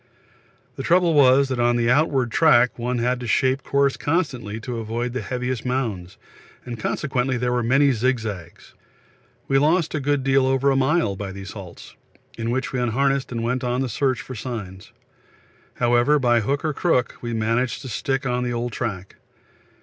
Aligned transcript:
The 0.77 0.81
trouble 0.81 1.13
was 1.13 1.47
that 1.49 1.59
on 1.59 1.75
the 1.75 1.87
outward 1.91 2.31
track 2.31 2.79
one 2.79 2.97
had 2.97 3.19
to 3.19 3.27
shape 3.27 3.61
course 3.61 3.97
constantly 3.97 4.59
to 4.61 4.79
avoid 4.79 5.13
the 5.13 5.21
heaviest 5.21 5.63
mounds, 5.63 6.17
and 6.65 6.79
consequently 6.79 7.37
there 7.37 7.51
were 7.51 7.61
many 7.61 7.91
zig 7.91 8.17
zags. 8.17 8.73
We 9.47 9.59
lost 9.59 9.93
a 9.93 9.99
good 9.99 10.23
deal 10.23 10.47
over 10.47 10.71
a 10.71 10.75
mile 10.75 11.15
by 11.15 11.31
these 11.31 11.51
halts, 11.51 11.95
in 12.35 12.49
which 12.49 12.73
we 12.73 12.79
unharnessed 12.79 13.31
and 13.31 13.43
went 13.43 13.63
on 13.63 13.81
the 13.81 13.87
search 13.89 14.21
for 14.21 14.33
signs. 14.33 14.91
However, 15.75 16.17
by 16.17 16.39
hook 16.39 16.65
or 16.65 16.73
crook, 16.73 17.17
we 17.21 17.33
managed 17.35 17.83
to 17.83 17.87
stick 17.87 18.25
on 18.25 18.43
the 18.43 18.53
old 18.53 18.71
track. 18.71 19.17